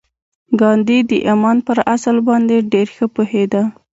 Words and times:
ګاندي 0.59 0.99
د 1.09 1.11
ایمان 1.27 1.57
پر 1.67 1.77
اصل 1.95 2.15
باندې 2.27 2.57
ډېر 2.71 2.87
ښه 2.95 3.05
پوهېده 3.15 3.61